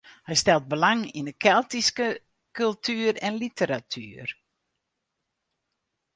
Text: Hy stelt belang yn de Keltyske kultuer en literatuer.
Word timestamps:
Hy 0.27 0.35
stelt 0.41 0.69
belang 0.71 1.01
yn 1.17 1.27
de 1.29 1.35
Keltyske 1.43 2.07
kultuer 2.57 3.15
en 3.27 3.39
literatuer. 3.43 4.29